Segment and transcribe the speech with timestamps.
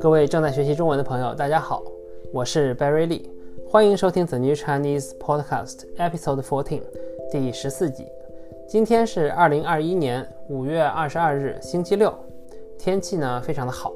[0.00, 1.82] 各位正在学习中文的朋友，大家好，
[2.32, 3.22] 我是 Barry Lee，
[3.68, 6.82] 欢迎收听 The New Chinese Podcast Episode Fourteen，
[7.30, 8.06] 第十四集。
[8.68, 12.14] 今天是二零二一年五月二十二日，星期六，
[12.78, 13.92] 天气呢非常的好。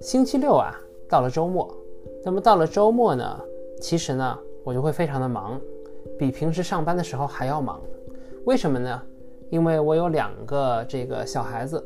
[0.00, 0.74] 星期六啊，
[1.08, 1.72] 到了周末，
[2.24, 3.40] 那么到了周末呢，
[3.80, 5.60] 其实呢我就会非常的忙，
[6.18, 7.80] 比平时上班的时候还要忙。
[8.44, 9.02] 为什么呢？
[9.54, 11.82] 因为我有两个这个小孩子，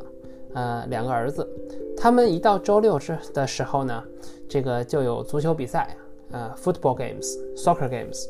[0.55, 1.47] 呃，两个儿子。
[1.99, 4.03] 他们一到周六之的时候呢，
[4.49, 5.95] 这个就有足球比赛，
[6.33, 8.27] 呃，football games，soccer games。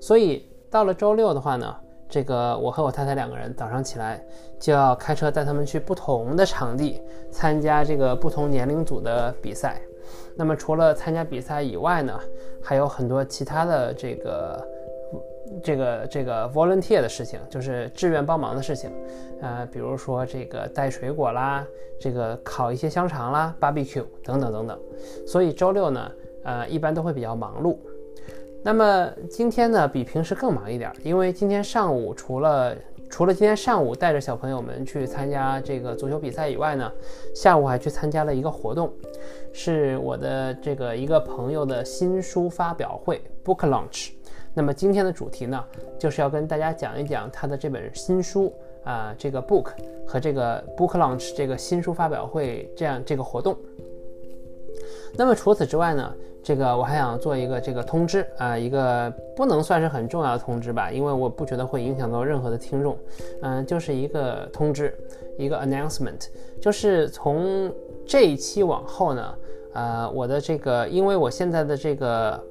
[0.00, 1.74] 所以到了周六的话呢，
[2.08, 4.24] 这个我和我太太两个人早上起来
[4.60, 9.82] 就要开车带他们去不同的场地参加这个不同年龄组的比赛。
[10.36, 12.16] 那么除了参加比赛以外呢，
[12.62, 14.64] 还有很多其他的这个。
[15.62, 18.90] 这个这个 volunteer 的事情，就是志愿帮忙的事情，
[19.40, 21.66] 呃，比如说这个带水果啦，
[21.98, 24.78] 这个烤一些香肠啦，barbecue 等等等等。
[25.26, 26.12] 所以周六呢，
[26.44, 27.76] 呃，一般都会比较忙碌。
[28.62, 32.76] 那么今天呢，比平时更忙一点，因为今天上午除了
[33.08, 36.92] 除了今天上午带着小朋友们去参加这个足球比赛以外呢，
[37.34, 38.92] 下午还去参加了一个活动，
[39.52, 44.10] 是我的这个一个朋友的新书发表会 book launch。
[44.54, 45.64] 那么今天的主题呢，
[45.98, 49.68] 就是要跟大家讲一讲他的这本新书啊，这个 book
[50.06, 53.56] 和这个 book launch 这个新书发表会这样这个活动。
[55.16, 62.98] 那么除此之外呢，这个我还想做一个这个通知啊，一个不能算是很重要的通知吧，因为我不觉得会影响到任何的听众，
[63.42, 64.92] 嗯，就是一个通知，
[65.36, 66.26] 一个 announcement，
[66.60, 67.72] 就是从
[68.06, 69.34] 这一期往后呢，
[69.72, 72.42] 呃，我的这个，因为我现在的这个。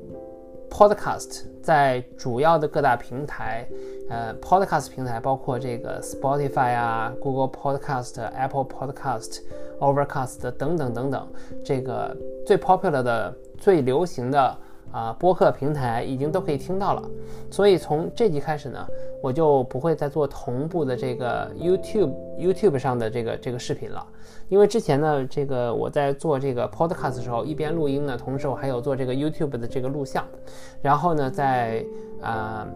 [0.70, 3.68] Podcast 在主要的各大平台，
[4.10, 9.40] 呃，Podcast 平台包括这个 Spotify 啊、Google Podcast、Apple Podcast、
[9.80, 11.28] Overcast 等等等等，
[11.64, 14.58] 这个最 popular 的、最流行的。
[14.98, 17.04] 啊，播客平台已经都可以听到了，
[17.52, 18.83] 所以从这集开始呢，
[19.21, 24.04] 我就不会再做同步的这个 YouTube YouTube 上的这个这个视频了，
[24.49, 30.26] 因为之前呢，这个我在做这个 Podcast 的时候，一边录音呢，同时我还有做这个 YouTube 的这个录像，
[30.82, 31.86] 然后呢，在
[32.20, 32.67] 啊。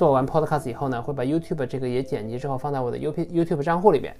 [0.00, 4.16] 做完 Podcast 以后呢，会把 YouTube 这个也剪辑之后放在我的 YouTube YouTube 账户里边，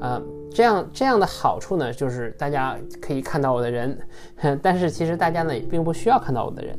[0.00, 0.18] 呃，
[0.50, 3.98] 这样这样的好处呢，就是大家可以看到我的人，
[4.62, 6.74] 但是其实大家呢也并不需要看到我的人。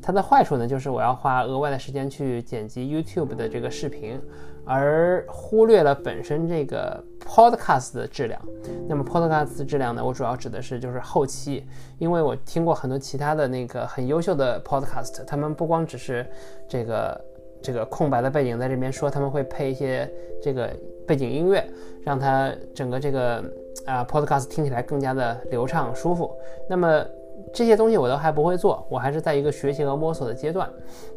[0.00, 4.18] 它的坏处呢，就是我要花额外的时间去剪辑 YouTube 的这个视频，
[4.64, 8.40] 而忽略了本身这个 Podcast 的质量。
[8.88, 11.66] 那么 Podcast 的质量呢，我主要指的是就是后期，
[11.98, 16.26] 因为我听过很多其他的那个很优秀的 Podcast，他们不光只是
[16.66, 17.22] 这个。
[17.62, 20.10] 这个空白的背景在这边说，他们会配一些
[20.42, 20.70] 这个
[21.06, 21.64] 背景音乐，
[22.02, 23.44] 让它整个这个
[23.86, 26.30] 啊 podcast 听起来更加的流畅舒服。
[26.68, 27.04] 那么
[27.52, 30.68] 这些东西我都还不会做，我还是在一个学习和摸索的阶段。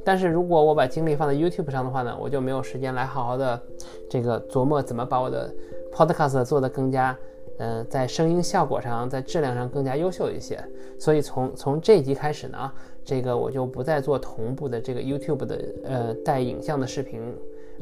[0.03, 3.61] 但是如果我把精力放在 YouTube 上的话呢，我就没有时间来好好的
[4.09, 5.53] 这个琢磨怎么把我的
[5.93, 7.17] podcast 做得更加。
[7.59, 10.59] 嗯，在声音效果上，在质量上更加优秀一些，
[10.99, 12.71] 所以从从这一集开始呢，
[13.03, 17.21] 这个我就不再做同步的这个 YouTube 的呃带影像的视频，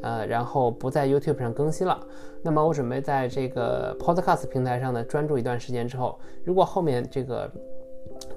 [0.02, 2.00] 呃，然后不在 YouTube 上更新了。
[2.42, 7.50] 那么我准备在这个 Podcast 平台上呢专注一段时间之后，如果后面这个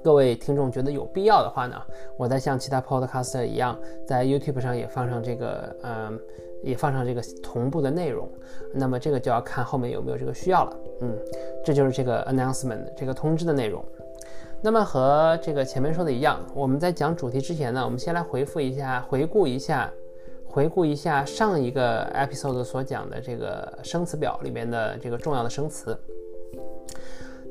[0.03, 1.75] 各位听众觉得有必要的话呢，
[2.17, 6.19] 我再像其他 Podcaster 一样，在 YouTube 上也放上这个嗯。
[6.63, 8.27] 也放上这个同步的内容，
[8.73, 10.77] 那么这个就要看后面有没有这个需要了。
[11.01, 11.15] 嗯，
[11.63, 13.85] 这就是这个 announcement 这个通知的内容。
[14.65, 19.93] 那么和这个前面说的一样，我们在讲主题之前呢，我们先来回复一下，回顾一下，
[20.43, 25.95] 回顾一下上一个 episode 所讲的这个生词表里面的这个重要的生词。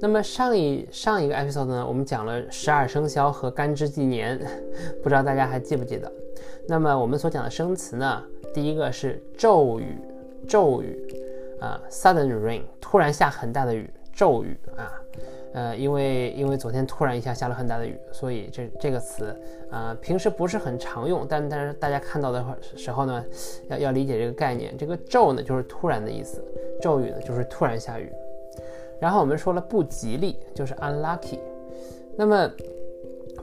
[0.00, 4.36] 那么上一上一个 episode 呢，我们讲了十二生肖和干支纪年，
[5.00, 6.10] 不知道大家还记不记得？
[6.66, 8.20] 那么我们所讲的生词呢？
[8.52, 9.96] 第一个是骤雨，
[10.48, 11.00] 骤雨
[11.60, 14.90] 啊，sudden rain，突然下很大的雨，骤雨啊，
[15.54, 19.34] 呃，因为因为昨天突然一下下了很大的雨，所以这这个词
[19.70, 23.24] 啊，平时不是很常用，但但是大家看到的时候呢，
[23.68, 24.76] 要要理解这个概念。
[24.76, 26.44] 这个骤呢就是突然的意思，
[26.82, 28.12] 骤雨呢就是突然下雨。
[29.00, 31.38] 然后我们说了不吉利，就是 unlucky。
[32.16, 32.50] 那么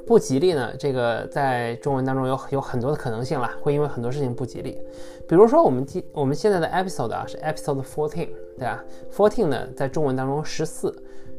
[0.08, 0.74] 不吉利呢？
[0.80, 4.78] 这个在中文当中有有很多的可能性了，会因为很多事情不吉利。
[5.28, 10.92] 比如说我们今我们现在的 episode 啊是 episode fourteen，对吧？fourteen 呢在中文当中十四，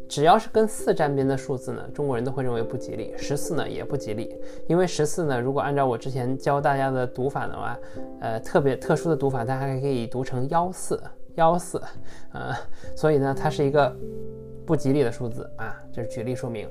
[0.08, 3.14] 只要是跟四沾边的数字呢，中国人都会认为不吉利。
[3.16, 4.36] 十四呢也不吉利，
[4.68, 7.78] 因为十四呢，如果按照我之前教大家的读法的话，
[8.20, 11.02] 呃，特别特殊的读法，它还可以读成幺四
[11.36, 11.80] 幺四，
[12.32, 12.54] 呃，
[12.94, 13.96] 所以呢，它是一个
[14.66, 16.68] 不吉利的数字啊，这是举例说明。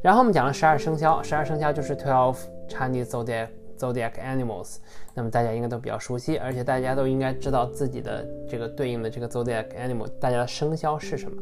[0.00, 2.38] 然后我们讲了十二生肖，十二生肖就是 twelve
[2.68, 4.76] Chinese zodiac zodiac animals，
[5.14, 11.36] 那么大家应该都比较熟悉，而且大家都应该知道自己的这个对应的这个 zodiac animal，大家的生肖是什么。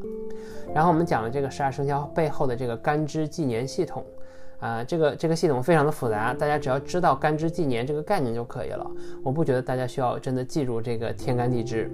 [0.78, 4.06] 然后我们讲了这个十二生肖背后的这个干支纪年系统，
[4.60, 8.88] 啊，这个这个系统非常的复杂，大家只要知道干支纪年这个概念就可以了。
[9.24, 11.90] 我不觉得大家需要真的记住这个天干地支。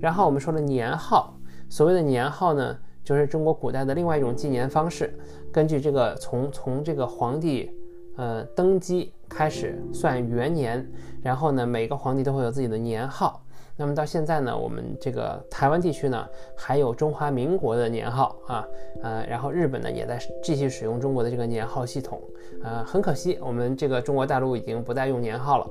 [0.00, 1.36] 然后我们说的年号，
[1.68, 5.12] 所谓的年号呢，就是中国古代的另外一种纪年方式，
[5.52, 7.68] 根据这个从从这个皇帝
[8.14, 10.88] 呃登基开始算元年，
[11.20, 13.43] 然后呢每个皇帝都会有自己的年号。
[13.76, 18.68] 那么到现在呢，我们这个台湾地区呢，还有中华民国的年号啊，
[19.02, 22.22] 呃，然后日本呢也在继续使用中国的这个年号系统，
[22.62, 25.68] 呃，很可惜，我们这个中国大陆已经不再用年号了。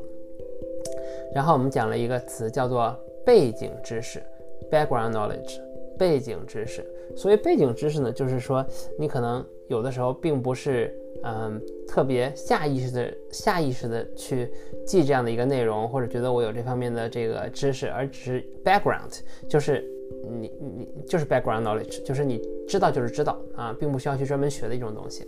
[1.33, 2.93] 然后我们讲了一个词叫做
[3.25, 4.21] 背景知识
[4.69, 5.61] （background knowledge），
[5.97, 6.85] 背景知识。
[7.15, 8.65] 所谓背景知识呢，就是说
[8.99, 10.93] 你可能有的时候并不是。
[11.23, 14.51] 嗯，特别下意识的、下意识的去
[14.85, 19.83] 记这样的一个内容，或者觉得我有这方面的这个知识，而只是 background，就是
[20.29, 25.25] 你你就是 background knowledge，就是你知道就是知道啊，并不需要去专门学的一种东西。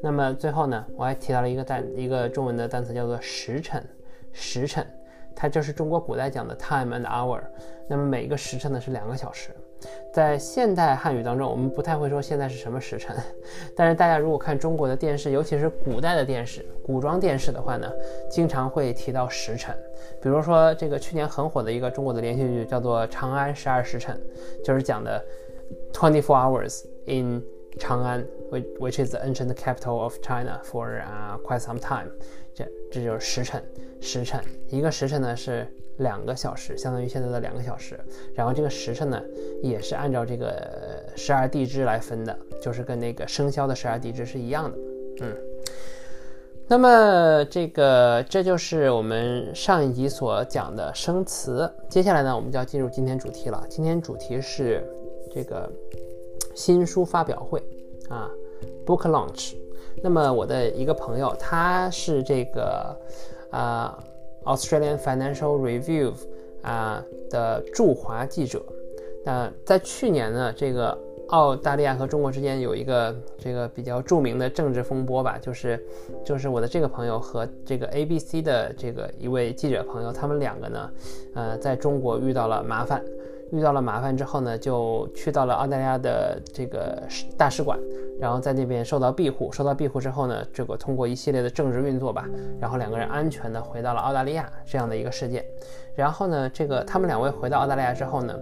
[0.00, 3.86] 那么最后呢，我还提到了一个单一个中文的单词，叫做时辰，
[4.32, 4.86] 时辰，
[5.36, 7.42] 它就是中国古代讲的 time and hour。
[7.86, 9.50] 那么每一个时辰呢是两个小时。
[10.12, 13.14] 在现代汉语当中，我们不太会说现在是什么时辰，
[13.76, 17.88] 但是大家如果看中国的电视，尤其是古代的电视、古装电视的话呢，
[18.30, 19.76] 经常会提到时辰。
[20.20, 24.20] 比如说这个去年很火的一个中国的连续剧叫做《长安十二时辰》，
[24.64, 25.24] 就是讲的
[25.92, 27.42] twenty four hours in
[27.78, 32.10] 长安，which which is the ancient capital of China for a quite some time。
[32.52, 33.62] 这这就是时辰，
[34.00, 35.66] 时辰一个时辰呢是。
[35.98, 37.98] 两个小时，相当于现在的两个小时。
[38.34, 39.20] 然后这个时辰呢，
[39.62, 44.78] 也是按照这个十二地支来分的，就是跟那个生肖的十二地支是一样的。
[45.20, 45.36] 嗯，
[46.68, 51.70] 那么这个这就是我们上一集所讲的生词。
[51.88, 53.64] 接下来呢，我们就要进入今天主题了。
[53.68, 54.84] 今天主题是
[55.32, 55.68] 这个
[56.54, 57.60] 新书发表会
[58.08, 58.30] 啊
[58.86, 59.54] ，book launch。
[60.02, 62.96] 那么我的一个朋友，他是这个
[63.50, 63.98] 啊。
[64.48, 66.12] Australian Financial Review
[66.62, 68.64] 啊的驻华记者，
[69.24, 70.98] 那在去年呢，这个
[71.28, 75.78] 澳大利亚和中国之间有一个这个比较著名的政治风波吧，就是
[76.24, 80.90] 就是我的这个朋友和这个 ABC 的这个一位记者朋友，他们两个呢，
[81.34, 83.04] 呃，在中国遇到了麻烦。
[83.50, 87.02] 遇到了麻烦之后呢，就去到了澳大利亚的这个
[87.36, 87.78] 大使馆，
[88.20, 89.50] 然后在那边受到庇护。
[89.50, 92.28] 受到庇护之后呢，这个通过一系列的政治运作吧，
[92.60, 95.44] 然后两个人安全的回到了澳大利亚这样的一个事件。
[95.94, 98.34] 然后呢，这个他们两位回到澳大利亚之后呢，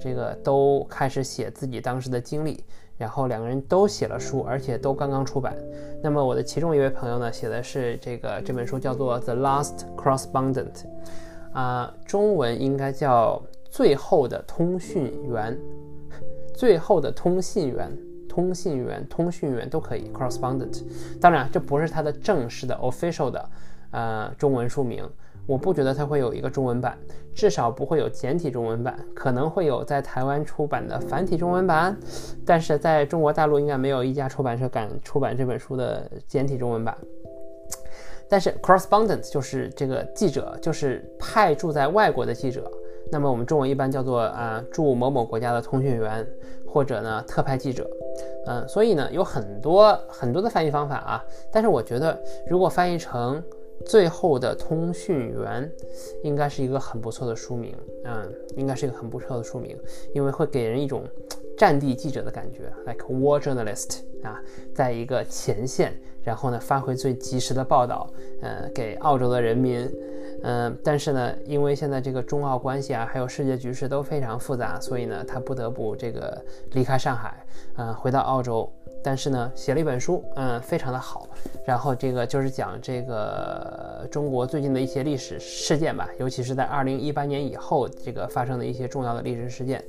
[0.00, 2.64] 这个都开始写自己当时的经历，
[2.96, 5.54] 然后两个人都写了书，而且都刚刚出版。
[6.02, 10.72] 那么我的其中一位朋友呢，写的是这个这本书叫做《The Last Correspondent》，
[11.52, 13.42] 啊，中文应该叫。
[13.74, 15.58] 最后的通讯员，
[16.54, 17.90] 最后的通信员，
[18.28, 20.84] 通信员，通讯员都可以，correspondent。
[21.20, 23.50] 当然，这不是它的正式的 official 的
[23.90, 25.04] 呃中文书名。
[25.44, 26.96] 我不觉得它会有一个中文版，
[27.34, 31.96] 至少不会有简体中文版，可能会有在台湾出版的繁体中文版，
[32.46, 36.96] 但是在中国大陆应该没有一家出版社敢出版这本书的简体中文版。
[38.28, 42.70] 但是 correspondent 就是这个记者，就是派驻在外国的记者。
[43.10, 46.26] 那么我们中文一般叫做啊驻某某国家的通讯员，
[46.66, 47.88] 或者呢特派记者，
[48.46, 53.42] 嗯，所以呢有很多很多的翻译方法啊，但是我觉得如果翻译成
[53.84, 55.70] 最后的通讯员，
[56.22, 59.78] 应该是一个很不错的书名，嗯，应该是一个很不错的书名，
[60.14, 61.04] 因为会给人一种
[61.56, 64.40] 战地记者的感觉，like war journalist 啊，
[64.74, 68.08] 在一个前线，然后呢发回最及时的报道，
[68.42, 69.88] 呃，给澳洲的人民。
[70.42, 77.34] 嗯，但是呢，因为现在这个中澳关系啊，还有世界局势都非常复杂，所以呢，他不得不这个离开上海，
[77.76, 78.70] 嗯，回到澳洲。
[79.02, 81.28] 但是呢，写了一本书，嗯，非常的好。
[81.66, 89.82] 然后这个就是讲这个中国最近的一些历史事件吧，尤其是在二零一八年以后这个发生的一些重要的历史事件，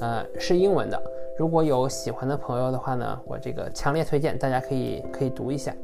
[0.00, 1.02] 呃，是英文的。
[1.36, 5.74] 如果有喜欢的朋友的话呢，我这个强烈推荐大家可以可以读一下。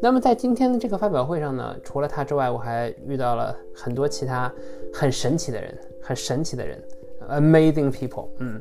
[0.00, 4.52] 那么在今天的这个发表会上呢，除了他之外，我还遇到了很多其他
[4.92, 6.82] 很神奇的人，很神奇的人
[7.28, 8.26] ，amazing people。
[8.38, 8.60] 嗯，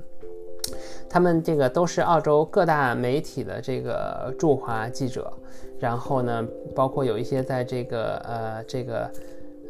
[1.10, 5.34] 他们这个都是澳洲各大媒体的这个驻华记者，
[5.80, 9.12] 然后呢，包括有一些在这个呃这个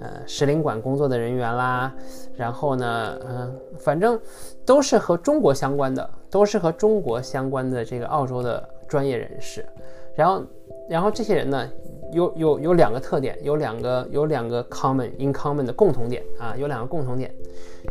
[0.01, 1.93] 呃使领馆工作的人员啦，
[2.35, 4.19] 然后呢，嗯，反正
[4.65, 9.65] 都是和中国相关的，都是和中国相关的这个澳洲的专业人士。
[10.13, 10.43] 然后，
[10.89, 11.69] 然后这些人呢，
[12.11, 17.33] 有有有两个特点，有两个有两个 common in common 的共同点啊，有两个共同点。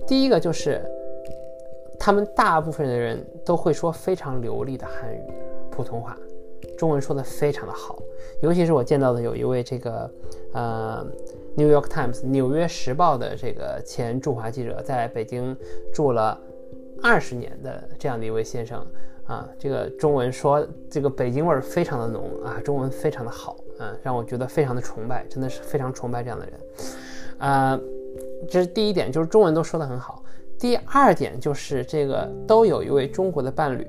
[0.07, 0.85] 第一个就是，
[1.99, 5.21] 他们大部分的人都会说非常流利的汉语、
[5.71, 6.15] 普通话，
[6.77, 7.99] 中文说的非常的好。
[8.43, 10.11] 尤其是我见到的有一位这个，
[10.53, 11.07] 呃，
[11.57, 15.57] 《New York Times》纽约时报的这个前驻华记者，在北京
[15.93, 16.41] 住了
[17.03, 18.87] 二十年的这样的一位先生。
[19.27, 26.55] 啊，这个中文说这个北京味儿非常的浓啊，中文非常的好啊，让我觉得非常的崇拜，真的是非常崇拜这样的人。
[27.39, 27.81] 啊，
[28.49, 30.25] 这是第一点，就是中文都说得很好。
[30.59, 33.87] 第二点就是这个都有一位中国的伴侣，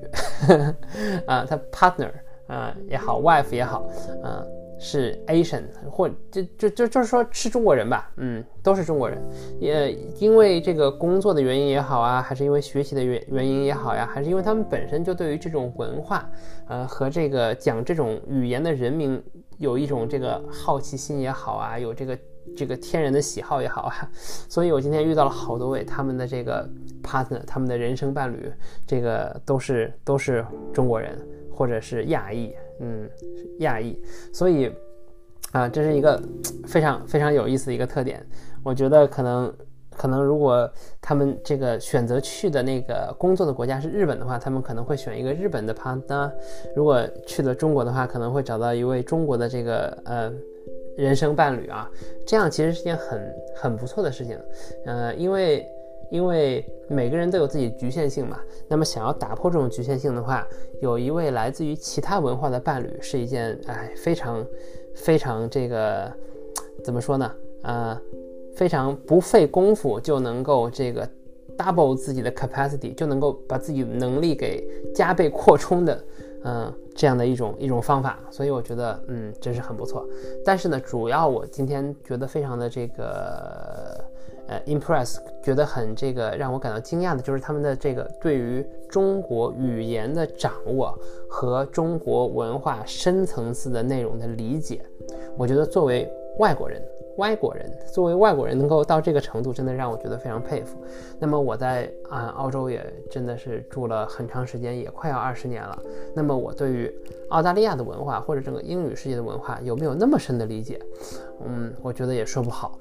[1.26, 2.12] 啊，他 partner
[2.46, 3.90] 啊也好，wife 也好，
[4.22, 4.46] 啊。
[4.84, 5.62] 是 Asian
[5.92, 9.22] 或就就就就是说是中国人吧，嗯，都是中国人，
[9.60, 16.28] 也因为这个工作的原因也好啊，还是因为学习的原原因也好呀，还是因为他们本身就对于这种文化，
[16.68, 19.22] 呃，和这个讲这种语言的人民
[19.60, 22.18] 有一种这个好奇心也好啊，有这个
[22.58, 24.10] 这个天然的喜好也好啊，
[24.50, 26.68] 所以我今天遇到了好多位他们的这个
[27.04, 28.52] partner，他们的人生伴侣，
[28.88, 31.16] 这个都是都是中国人
[31.54, 32.52] 或者是亚裔。
[32.82, 33.08] 嗯，
[33.60, 33.96] 亚裔，
[34.34, 34.72] 所以
[35.52, 36.20] 啊，这是一个
[36.68, 38.26] 非常非常有意思的一个特点。
[38.64, 39.54] 我觉得可能
[39.92, 40.70] 可能，如果
[41.00, 46.32] 他们这个选择去的那个工作的国家是日本的话，他们可能会选一个日本的 partner；
[46.76, 50.34] 如果去了中国的话，可能会找到一位中国的这个呃
[50.98, 51.90] 人生伴侣啊。
[52.26, 54.38] 这样其实是件很很不错的事情，
[54.86, 55.66] 呃，因为。
[56.12, 58.38] 因为每个人都有自己局限性嘛，
[58.68, 60.46] 那么想要打破这种局限性的话，
[60.82, 64.46] 有一位来自于其他文化的伴侣是一件哎非常
[64.94, 66.12] 非常这个
[66.84, 67.34] 怎么说呢？
[67.64, 67.98] 呃，
[68.58, 71.10] 非常不费功夫就能够这个
[71.58, 76.04] double 自己的 capacity，就能够把自己能力给加倍扩充的，
[76.44, 78.20] 嗯，这样的一种一种方法。
[78.30, 80.06] 所以我觉得，嗯，真是很不错。
[80.44, 84.01] 但是呢，主要我今天觉得非常的这个。
[84.52, 90.94] 呃，impress 觉得很这个让我感到惊讶的就是他们的这个对于中国语言的掌握
[91.30, 94.82] 和中国文化深层次的内容的理解。
[95.38, 96.82] 我觉得作为外国人，
[97.18, 100.78] 外国人作为外国人能够到这个程度，真的让我觉得非常佩服。
[101.18, 105.82] 那么我在啊澳洲也真的是住了很长时间，也快要二十年了。
[106.14, 106.94] 那么我对于
[107.30, 110.78] 澳大利亚的文化或者整个英语世界的文化有没有那么深的理解？
[111.46, 112.78] 嗯，我觉得也说不好。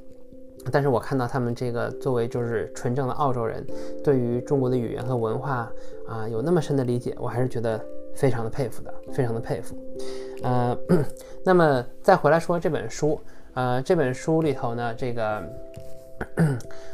[0.70, 3.64] 但是我看到他们这个作为就是纯正的澳洲人，
[4.04, 5.70] 对于中国的语言和文化
[6.06, 7.82] 啊有那么深的理解，我还是觉得
[8.14, 9.74] 非常的佩服的，非常的佩服。
[10.42, 10.76] 呃，
[11.44, 13.18] 那么再回来说这本书，
[13.54, 15.42] 呃，这本书里头呢，这个，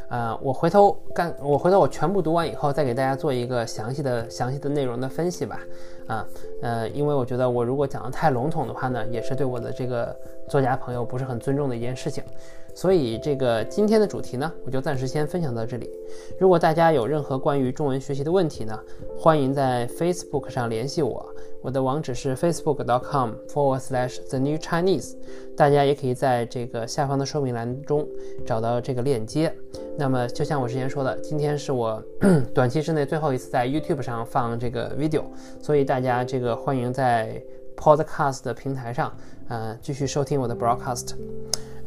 [0.09, 5.59] 呃，我回头干，我回头我全部读完以后，再给大家做一个详细的、详细的内容的分析吧。
[6.07, 6.25] 啊，
[6.61, 10.15] 呃，因为我觉得我如果讲的太笼统的话呢，也是对我的这个
[10.47, 12.23] 作家朋友不是很尊重的一件事情。
[12.77, 15.89] 所以这个今天的主题呢，我就暂时先分享到这里。
[16.37, 18.79] 如果大家有任何关于中文学习的问题呢，
[19.17, 21.25] 欢迎在 Facebook 上联系我，
[21.63, 25.15] 我的网址是 facebook.com/forward/slash/the_new_chinese。
[25.55, 28.07] 大家也可以在这个下方的说明栏中
[28.45, 29.51] 找到这个链接。
[29.97, 31.99] 那么就像我之前说的，今天是我
[32.53, 35.23] 短期之内最后一次在 YouTube 上放这个 video，
[35.59, 37.41] 所以大家这个欢迎在
[37.75, 39.11] Podcast 的平台上，
[39.49, 41.15] 呃，继续收听我的 broadcast。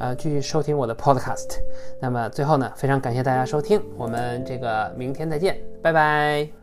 [0.01, 1.59] 呃，继续收听我的 podcast。
[2.01, 6.60] 那么最后呢，非常感谢大家收听，我们这个明天再见，拜拜。